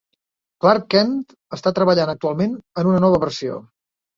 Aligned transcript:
Klark 0.63 0.87
Kent 0.93 1.11
està 1.57 1.73
treballant 1.81 2.15
actualment 2.15 2.57
en 2.83 2.91
una 2.95 3.03
nova 3.07 3.21
versió. 3.27 3.63